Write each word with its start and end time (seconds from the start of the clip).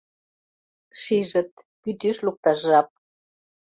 Шижыт: 1.01 1.51
кӱтӱш 1.81 2.17
лукташ 2.25 2.59
жап. 2.69 2.87